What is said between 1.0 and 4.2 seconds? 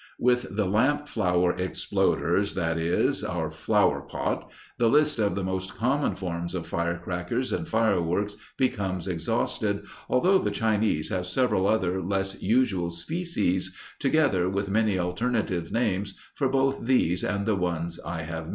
flower exploders," that is, our flower